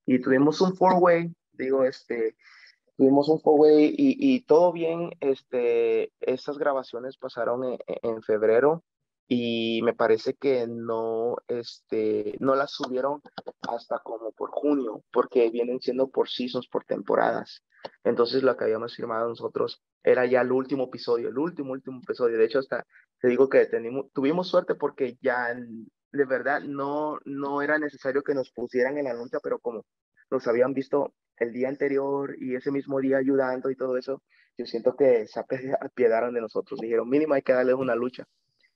[0.05, 2.35] Y tuvimos un four-way, digo, este,
[2.97, 8.83] tuvimos un four-way y, y, todo bien, este, estas grabaciones pasaron en, en febrero
[9.27, 13.21] y me parece que no, este, no las subieron
[13.67, 17.63] hasta como por junio, porque vienen siendo por seasons, por temporadas.
[18.03, 22.37] Entonces lo que habíamos firmado nosotros era ya el último episodio, el último, último episodio.
[22.37, 22.85] De hecho, hasta
[23.19, 23.69] te digo que
[24.13, 29.39] tuvimos suerte porque ya de verdad no, no era necesario que nos pusieran la lucha,
[29.43, 29.85] pero como
[30.29, 34.21] nos habían visto el día anterior y ese mismo día ayudando y todo eso,
[34.57, 36.79] yo siento que se apiedaron de nosotros.
[36.79, 38.25] Dijeron, mínimo hay que darles una lucha.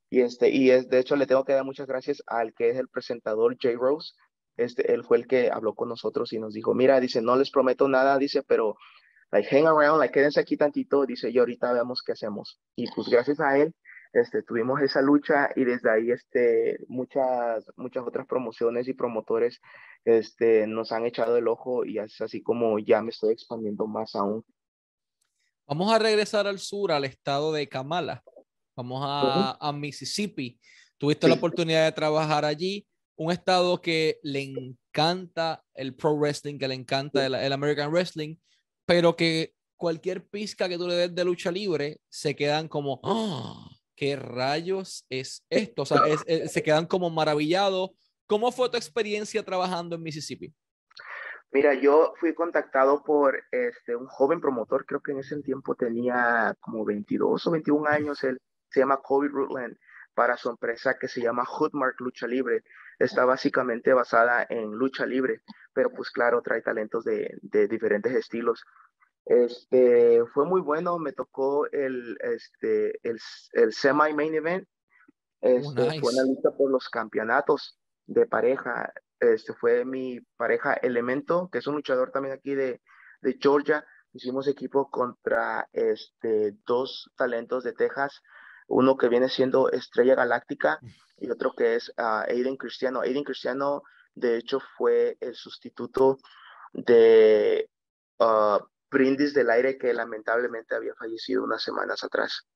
[0.10, 2.78] Y, este, y es, de hecho le tengo que dar muchas gracias al que es
[2.78, 4.13] el presentador Jay Rose.
[4.58, 7.50] Este, él fue el que habló con nosotros y nos dijo, mira, dice, no les
[7.50, 8.76] prometo nada, dice, pero
[9.32, 12.60] like hang around, like quédense aquí tantito, dice, y ahorita veamos qué hacemos.
[12.76, 13.74] Y pues gracias a él,
[14.13, 19.62] este, tuvimos esa lucha y desde ahí, este, muchas, muchas otras promociones y promotores,
[20.04, 24.15] este, nos han echado el ojo y es así como ya me estoy expandiendo más
[24.15, 24.43] aún.
[25.67, 28.24] Vamos a regresar al sur, al estado de Kamala.
[28.76, 30.60] Vamos a, Mississippi.
[30.97, 36.67] Tuviste la oportunidad de trabajar allí, un estado que le encanta el pro wrestling, que
[36.67, 38.36] le encanta el, American wrestling,
[38.86, 43.71] pero que cualquier pizca que tú le des de lucha libre se quedan como, ¡Ah!
[44.02, 45.84] ¿Qué rayos es esto?
[45.84, 46.02] O sea,
[46.48, 47.92] se quedan como maravillados.
[48.26, 50.52] ¿Cómo fue tu experiencia trabajando en Mississippi?
[51.52, 56.56] Mira, yo fui contactado por este, un joven promotor, creo que en ese tiempo tenía
[56.62, 59.78] como 22 o 21 años, él se llama Kobe Rutland
[60.16, 62.64] para su empresa que se llama Hoodmark Lucha Libre.
[62.98, 65.42] Está básicamente basada en lucha libre,
[65.74, 68.64] pero pues claro, trae talentos de diferentes estilos.
[69.26, 73.20] Este, fue muy bueno, me tocó el, este, el,
[73.54, 74.68] el semi-main event.
[75.42, 78.94] Este, Fue una lucha por los campeonatos de pareja.
[79.20, 82.82] Este fue mi pareja Elemento, que es un luchador también aquí de,
[83.22, 83.86] de Georgia.
[84.14, 88.22] Hicimos equipo contra este, dos talentos de Texas,
[88.68, 90.80] uno que viene siendo Estrella Galáctica
[91.18, 93.02] y otro que es uh, Aiden Cristiano.
[93.02, 96.18] Aiden Cristiano, de hecho, fue el sustituto
[96.74, 97.70] de
[98.20, 98.60] uh,
[98.92, 102.48] Brindis del Aire, que lamentablemente había fallecido unas semanas atrás.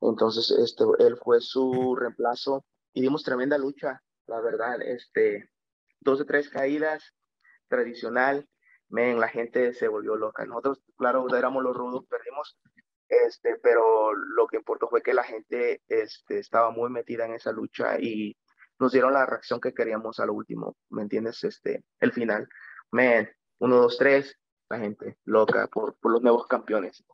[0.00, 4.82] Entonces, este, él fue su reemplazo y dimos tremenda lucha, la verdad.
[4.82, 5.50] Este,
[6.00, 7.14] dos de tres caídas,
[7.68, 8.48] tradicional.
[8.88, 10.44] Men, la gente se volvió loca.
[10.44, 12.58] Nosotros, claro, éramos los rudos, perdimos
[13.10, 17.50] este, pero lo que importó fue que la gente este, estaba muy metida en esa
[17.50, 18.36] lucha y
[18.78, 21.42] nos dieron la reacción que queríamos a lo último, ¿me entiendes?
[21.42, 22.48] Este, el final,
[22.92, 23.28] man,
[23.58, 24.38] uno, dos, tres,
[24.70, 27.04] la gente loca por, por los nuevos campeones.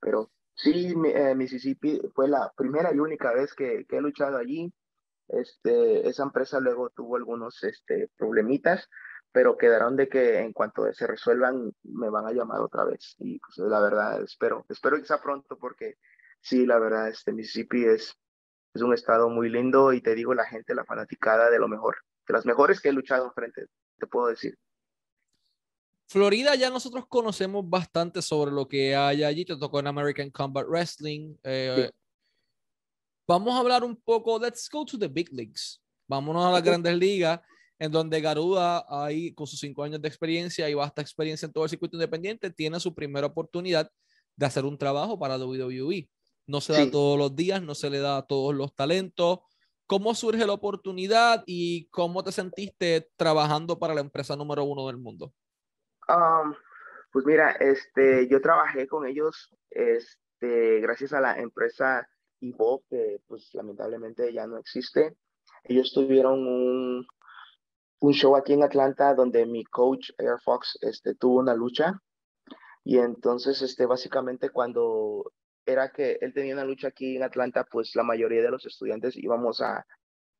[0.00, 4.72] Pero sí, eh, Mississippi fue la primera y única vez que, que, he luchado allí.
[5.28, 8.90] Este, esa empresa luego tuvo algunos este, problemitas,
[9.32, 13.38] pero quedaron de que en cuanto se resuelvan me van a llamar otra vez y
[13.38, 15.96] pues la verdad espero espero que sea pronto porque
[16.40, 18.16] sí la verdad este Mississippi es
[18.74, 21.96] es un estado muy lindo y te digo la gente la fanaticada de lo mejor
[22.28, 23.66] de las mejores que he luchado frente
[23.98, 24.56] te puedo decir
[26.06, 30.66] Florida ya nosotros conocemos bastante sobre lo que hay allí te tocó en American Combat
[30.66, 31.90] Wrestling eh,
[33.26, 36.96] vamos a hablar un poco let's go to the big leagues vámonos a las grandes
[36.96, 37.40] ligas
[37.78, 41.64] en donde Garuda, ahí con sus cinco años de experiencia y vasta experiencia en todo
[41.64, 43.90] el circuito independiente, tiene su primera oportunidad
[44.36, 46.08] de hacer un trabajo para WWE.
[46.46, 49.40] No se da todos los días, no se le da a todos los talentos.
[49.86, 54.98] ¿Cómo surge la oportunidad y cómo te sentiste trabajando para la empresa número uno del
[54.98, 55.32] mundo?
[56.08, 56.54] Um,
[57.12, 62.08] pues mira, este, yo trabajé con ellos este, gracias a la empresa
[62.40, 65.16] Ivo, que pues lamentablemente ya no existe.
[65.64, 67.06] Ellos tuvieron un,
[68.00, 72.00] un show aquí en Atlanta donde mi coach Air Fox este, tuvo una lucha
[72.84, 75.32] y entonces este, básicamente cuando
[75.64, 79.16] era que él tenía una lucha aquí en Atlanta, pues la mayoría de los estudiantes
[79.16, 79.86] íbamos a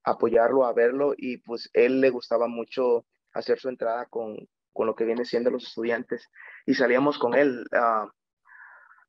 [0.03, 4.37] apoyarlo, a verlo y pues él le gustaba mucho hacer su entrada con,
[4.75, 6.29] con lo que viene siendo los estudiantes
[6.67, 7.65] y salíamos con él.
[7.73, 8.11] Uh,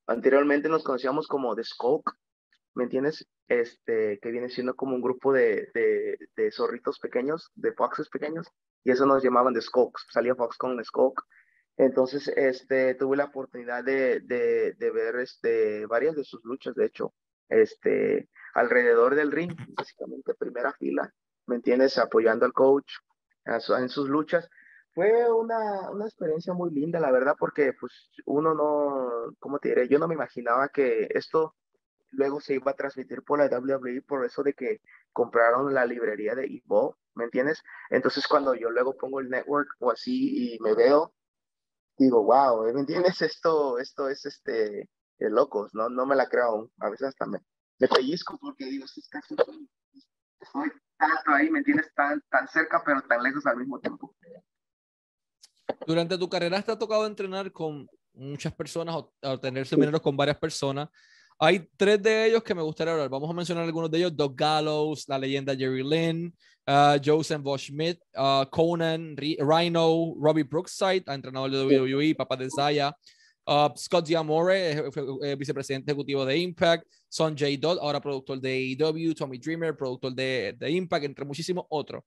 [0.08, 2.14] anteriormente nos conocíamos como The Skulk,
[2.76, 3.28] ¿me entiendes?
[3.48, 8.48] este, que viene siendo como un grupo de, de, zorritos pequeños, de foxes pequeños,
[8.84, 11.22] y eso nos llamaban de Skulks, salía Fox con Skulk.
[11.78, 16.86] Entonces, este, tuve la oportunidad de, de, de, ver este, varias de sus luchas, de
[16.86, 17.14] hecho,
[17.50, 21.12] este, alrededor del ring, básicamente primera fila,
[21.48, 21.98] ¿me entiendes?
[21.98, 22.92] Apoyando al coach
[23.46, 24.50] en sus luchas.
[24.96, 27.92] Fue una, una experiencia muy linda, la verdad, porque pues
[28.26, 29.90] uno no, ¿cómo te diré?
[29.90, 31.54] Yo no me imaginaba que esto
[32.12, 34.80] luego se iba a transmitir por la WWE por eso de que
[35.12, 37.62] compraron la librería de Evo, ¿me entiendes?
[37.90, 41.14] Entonces cuando yo luego pongo el network o así y me veo,
[41.98, 43.22] digo, wow, ¿me entiendes?
[43.22, 45.90] Esto, esto es este, de locos, ¿no?
[45.90, 47.40] No me la creo aún, a veces hasta me,
[47.80, 49.36] me pellizco porque digo, sí, casi,
[50.40, 51.94] estoy tanto ahí, ¿me entiendes?
[51.94, 54.16] Tan, tan cerca pero tan lejos al mismo tiempo.
[55.86, 60.38] Durante tu carrera te ha tocado entrenar con muchas personas o, tener seminarios con varias
[60.38, 60.90] personas.
[61.38, 63.10] Hay tres de ellos que me gustaría hablar.
[63.10, 64.16] Vamos a mencionar algunos de ellos.
[64.16, 66.34] Doug Gallows, la leyenda Jerry Lynn,
[66.68, 72.96] uh, Joseph Bosch Schmidt, uh, Conan, Rhino, Robbie Brookside, entrenador de WWE, papá de Zaya,
[73.48, 74.90] uh, Scott Diamore,
[75.38, 77.58] vicepresidente ejecutivo de Impact, Son J.
[77.60, 82.02] Dodd, ahora productor de AEW, Tommy Dreamer, productor de, de Impact, entre muchísimos otros.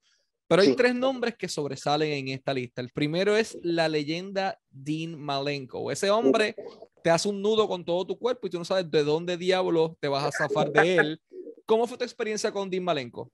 [0.48, 2.80] Pero hay tres nombres que sobresalen en esta lista.
[2.80, 5.92] El primero es la leyenda Dean Malenko.
[5.92, 6.56] Ese hombre
[7.04, 9.96] te hace un nudo con todo tu cuerpo y tú no sabes de dónde diablo
[10.00, 11.22] te vas a zafar de él.
[11.66, 13.30] ¿Cómo fue tu experiencia con Dean Malenko?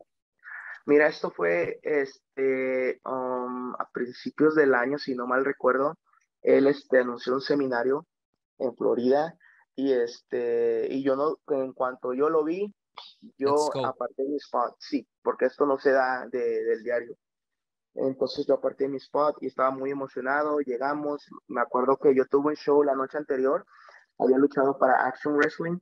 [0.86, 5.96] Mira, esto fue este, um, a principios del año, si no mal recuerdo.
[6.42, 8.06] Él este, anunció un seminario
[8.58, 9.38] en Florida
[9.76, 12.74] y, este, y yo no, en cuanto yo lo vi,
[13.38, 13.54] yo
[13.84, 17.16] aparté mi spot, sí, porque esto no se da del diario.
[17.94, 20.58] Entonces yo aparté mi spot y estaba muy emocionado.
[20.60, 23.64] Llegamos, me acuerdo que yo tuve un show la noche anterior,
[24.18, 25.78] había luchado para Action Wrestling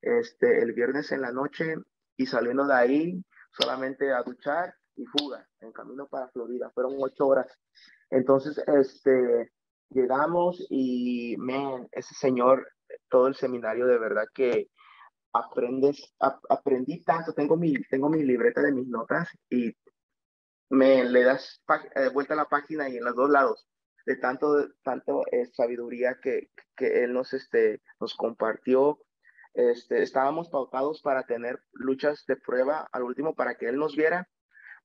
[0.00, 1.76] este, el viernes en la noche
[2.16, 6.70] y saliendo de ahí solamente a duchar y fuga en camino para Florida.
[6.74, 7.46] Fueron ocho horas.
[8.10, 9.52] Entonces, este,
[9.90, 12.68] llegamos y, man, ese señor,
[13.08, 14.68] todo el seminario de verdad que
[15.32, 19.74] aprendes, aprendí tanto, tengo mi, tengo mi libreta de mis notas y
[20.70, 21.62] me le das
[21.94, 23.66] eh, vuelta a la página y en los dos lados
[24.06, 28.98] de tanto, tanto eh, sabiduría que, que él nos, este, nos compartió.
[29.54, 34.28] Este, estábamos pautados para tener luchas de prueba al último para que él nos viera,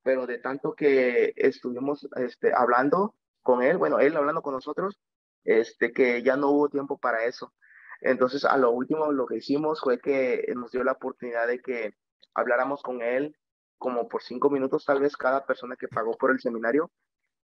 [0.03, 4.99] pero de tanto que estuvimos este, hablando con él, bueno, él hablando con nosotros,
[5.45, 7.53] este, que ya no hubo tiempo para eso.
[8.01, 11.93] Entonces, a lo último, lo que hicimos fue que nos dio la oportunidad de que
[12.33, 13.35] habláramos con él
[13.77, 16.91] como por cinco minutos, tal vez cada persona que pagó por el seminario.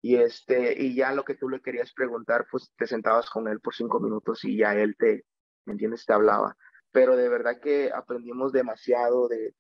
[0.02, 3.60] Y, este, y ya lo que tú le querías preguntar, pues te sentabas con él
[3.60, 5.26] por cinco minutos y ya él te,
[5.66, 6.06] ¿me entiendes?
[6.06, 6.56] Te hablaba.
[6.92, 9.56] Pero de verdad que aprendimos demasiado de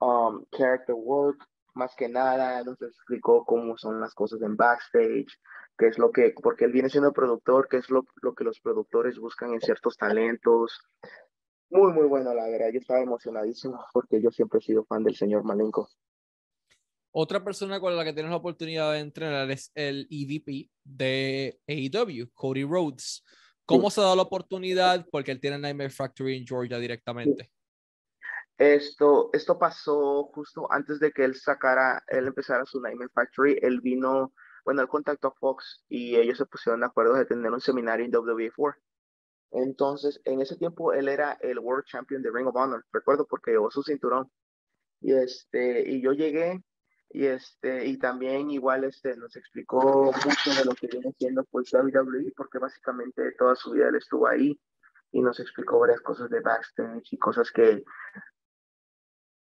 [0.00, 1.46] um, character work,
[1.78, 5.28] más que nada, nos explicó cómo son las cosas en backstage,
[5.78, 8.60] qué es lo que, porque él viene siendo productor, qué es lo, lo que los
[8.60, 10.78] productores buscan en ciertos talentos.
[11.70, 12.70] Muy, muy bueno, la verdad.
[12.72, 15.88] Yo estaba emocionadísimo porque yo siempre he sido fan del señor Malenko.
[17.10, 22.30] Otra persona con la que tienes la oportunidad de entrenar es el EVP de AEW,
[22.34, 23.24] Cody Rhodes.
[23.64, 25.06] ¿Cómo se ha dado la oportunidad?
[25.10, 27.50] Porque él tiene Nightmare Factory en Georgia directamente.
[28.58, 33.58] Esto, esto pasó justo antes de que él sacara, él empezara su Nightmare Factory.
[33.62, 34.32] Él vino
[34.68, 38.04] bueno, él contactó a Fox y ellos se pusieron de acuerdo de tener un seminario
[38.04, 38.74] en WWE4.
[39.52, 43.52] Entonces, en ese tiempo él era el World Champion de Ring of Honor, recuerdo porque
[43.52, 44.30] llevó su cinturón.
[45.00, 46.62] Y este, y yo llegué
[47.08, 51.72] y este, y también igual este nos explicó mucho de lo que viene siendo pues
[51.72, 54.60] WWE, porque básicamente toda su vida él estuvo ahí
[55.12, 57.82] y nos explicó varias cosas de backstage y cosas que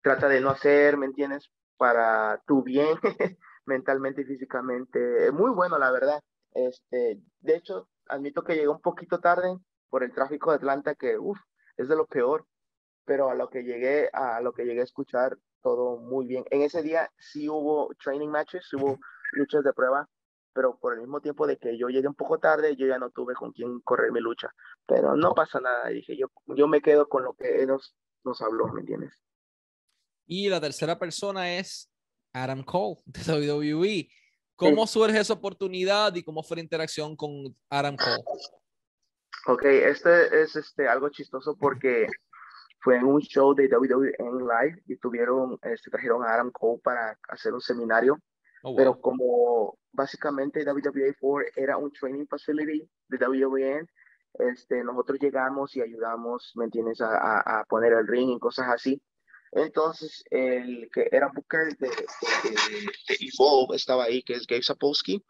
[0.02, 1.50] trata de no hacer, ¿me entiendes?
[1.78, 2.98] Para tu bien
[3.66, 5.32] mentalmente y físicamente.
[5.32, 6.22] Muy bueno, la verdad.
[6.54, 9.58] Este, de hecho, admito que llegué un poquito tarde
[9.90, 11.38] por el tráfico de Atlanta, que uf,
[11.78, 12.46] es de lo peor,
[13.06, 16.46] pero a lo que llegué, a lo que llegué a escuchar, todo muy bien.
[16.52, 18.98] En ese día sí hubo training matches, hubo
[19.34, 20.08] luchas de prueba,
[20.54, 23.12] pero por el mismo tiempo de que yo llegué un poco tarde, yo ya no
[23.12, 24.50] tuve con quién correr mi lucha.
[24.86, 28.68] Pero no pasa nada, dije, yo, yo me quedo con lo que nos, nos habló,
[28.68, 29.14] ¿me entiendes?
[30.28, 31.90] Y la tercera persona es
[32.34, 34.10] Adam Cole de WWE.
[34.56, 38.24] ¿Cómo surge esa oportunidad y cómo fue la interacción con Adam Cole?
[39.48, 42.08] Ok, este es este, algo chistoso porque
[42.82, 46.82] fue en un show de WWE en live y tuvieron, este, trajeron a Adam Cole
[46.84, 48.20] para hacer un seminario.
[48.64, 53.86] Oh, Pero como básicamente WWE4 era un training facility de WWE,
[54.40, 58.68] este, nosotros llegamos y ayudamos, ¿me entiendes?, a, a, a poner el ring y cosas
[58.68, 59.02] así.
[59.52, 65.24] Entonces, el que era Booker de, de, Evolve estaba ahí, que es Gabe Sapolsky.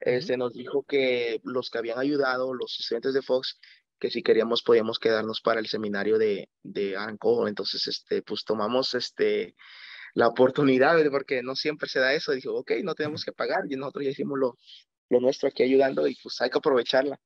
[0.00, 3.58] Este, nos dijo que los que habían ayudado, los estudiantes de Fox,
[3.98, 6.96] que si queríamos podíamos quedarnos para el seminario de, de.
[7.46, 9.54] Entonces, este, pues tomamos este,
[10.14, 12.32] la oportunidad, porque no siempre se da eso.
[12.32, 14.58] Dijo, ok, no tenemos que pagar y nosotros ya hicimos lo,
[15.08, 17.18] lo nuestro aquí ayudando y pues hay que aprovecharla.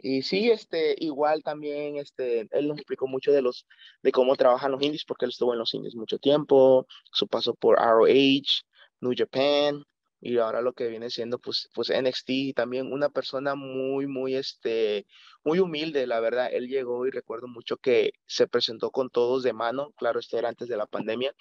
[0.00, 3.66] Y sí, este, igual también, este, él nos explicó mucho de los,
[4.02, 7.54] de cómo trabajan los indies, porque él estuvo en los indies mucho tiempo, su paso
[7.54, 8.62] por ROH,
[9.00, 9.84] New Japan,
[10.20, 15.06] y ahora lo que viene siendo, pues, pues NXT, también una persona muy, muy, este,
[15.44, 19.52] muy humilde, la verdad, él llegó y recuerdo mucho que se presentó con todos de
[19.52, 21.34] mano, claro, esto era antes de la pandemia,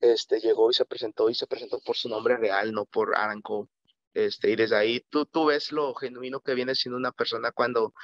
[0.00, 3.68] este, llegó y se presentó y se presentó por su nombre real, no por Aranco
[4.14, 7.94] este, y desde ahí tú, tú ves lo genuino que viene siendo una persona cuando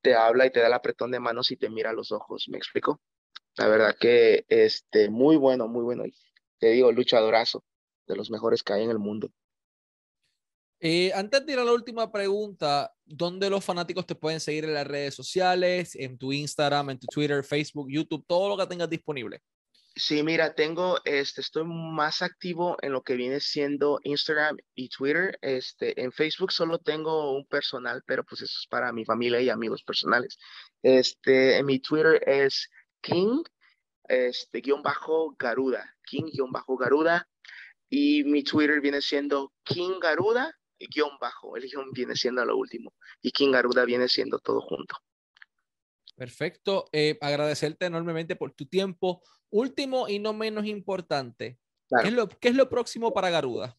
[0.00, 2.48] te habla y te da el apretón de manos y te mira a los ojos,
[2.48, 3.00] ¿me explico?
[3.56, 6.04] La verdad que este, muy bueno, muy bueno.
[6.58, 7.64] te digo, luchadorazo,
[8.06, 9.30] de los mejores que hay en el mundo.
[10.80, 14.74] Eh, antes de ir a la última pregunta, ¿dónde los fanáticos te pueden seguir en
[14.74, 18.88] las redes sociales, en tu Instagram, en tu Twitter, Facebook, YouTube, todo lo que tengas
[18.88, 19.42] disponible?
[20.00, 25.36] Sí, mira, tengo, este, estoy más activo en lo que viene siendo Instagram y Twitter.
[25.42, 29.50] Este, en Facebook solo tengo un personal, pero pues eso es para mi familia y
[29.50, 30.38] amigos personales.
[30.84, 32.70] Este, en mi Twitter es
[33.00, 33.42] King,
[34.04, 37.28] este, guion bajo Garuda, King, guion bajo Garuda.
[37.90, 41.56] Y mi Twitter viene siendo King Garuda, guion bajo.
[41.56, 42.94] El guion viene siendo lo último.
[43.20, 44.94] Y King Garuda viene siendo todo junto.
[46.14, 46.88] Perfecto.
[46.92, 49.22] Eh, agradecerte enormemente por tu tiempo.
[49.50, 51.58] Último y no menos importante,
[52.02, 53.76] ¿qué, es lo, ¿qué, es lo, próximo para Garuda?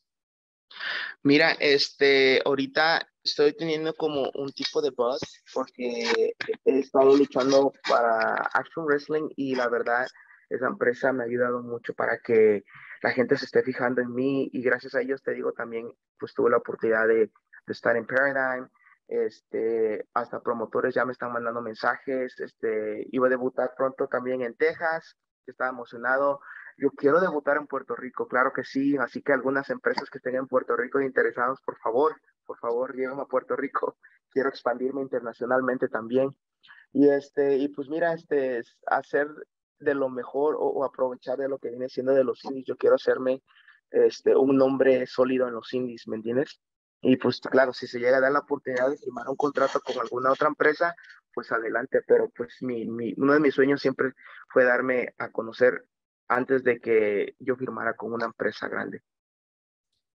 [1.24, 5.22] Mira, este, ahorita estoy teniendo como un tipo de buzz
[5.54, 6.34] porque
[6.66, 10.08] he estado luchando para Action Wrestling y la verdad,
[10.50, 12.64] esa empresa me ha ayudado mucho para que
[13.02, 16.34] la gente se esté fijando en mí y gracias a ellos te digo también, pues
[16.34, 18.70] tuve la oportunidad de, de estar en Paradigm,
[19.08, 24.56] este, hasta promotores ya me están mandando mensajes, este, iba a debutar pronto también en
[24.56, 25.16] Texas,
[25.52, 26.40] estaba emocionado.
[26.78, 30.36] Yo quiero debutar en Puerto Rico, claro que sí, así que algunas empresas que estén
[30.36, 33.98] en Puerto Rico interesados, por favor, por favor, llévenme a Puerto Rico.
[34.32, 36.30] Quiero expandirme internacionalmente también.
[36.92, 39.28] Y este, y pues mira, este, hacer
[39.80, 42.66] de lo mejor o, aprovechar de lo que viene siendo de los indies.
[42.66, 43.42] Yo quiero hacerme
[43.92, 46.60] este, un nombre sólido en los indies, ¿me entiendes?
[47.02, 49.98] Y pues claro, si se llega a dar la oportunidad de firmar un contrato con
[50.00, 50.96] alguna otra empresa,
[51.34, 54.14] pues adelante, pero pues mi, mi, uno de mis sueños siempre
[54.50, 55.86] fue darme a conocer
[56.28, 59.02] antes de que yo firmara con una empresa grande.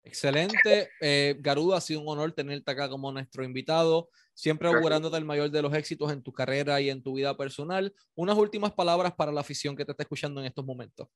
[0.05, 0.91] Excelente.
[1.01, 5.51] Eh, Garuda, ha sido un honor tenerte acá como nuestro invitado, siempre augurándote el mayor
[5.51, 7.95] de los éxitos en tu carrera y en tu vida personal.
[8.15, 11.09] Unas últimas palabras para la afición que te está escuchando en estos momentos.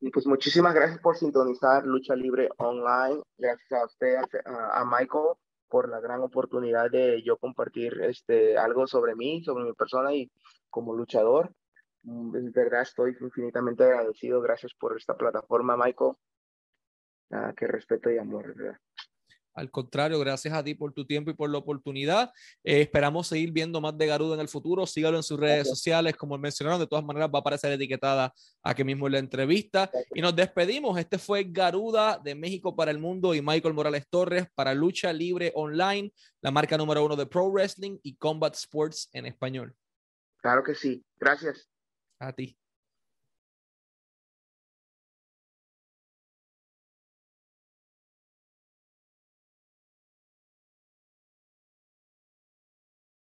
[0.00, 3.20] Y pues muchísimas gracias por sintonizar Lucha Libre Online.
[3.36, 4.16] Gracias a usted,
[4.46, 5.34] a, Michael,
[5.70, 10.30] por la gran oportunidad de yo compartir este, algo sobre mí, sobre mi persona y
[10.68, 11.54] como luchador.
[12.02, 14.40] Mm, de verdad estoy infinitamente agradecido.
[14.40, 16.14] Gracias por esta plataforma, Michael.
[17.30, 18.78] Nada, que respeto y amor, ¿verdad?
[19.54, 22.32] Al contrario, gracias a ti por tu tiempo y por la oportunidad.
[22.62, 24.86] Eh, esperamos seguir viendo más de Garuda en el futuro.
[24.86, 26.80] Sígalo en sus redes sociales, como mencionaron.
[26.80, 28.32] De todas maneras, va a aparecer etiquetada
[28.62, 29.90] aquí mismo en la entrevista.
[30.14, 30.98] Y nos despedimos.
[30.98, 35.52] Este fue Garuda de México para el Mundo y Michael Morales Torres para Lucha Libre
[35.54, 39.74] Online, la marca número uno de Pro Wrestling y Combat Sports en español.
[40.38, 41.04] Claro que sí.
[41.18, 41.68] Gracias.
[42.18, 42.59] A ti.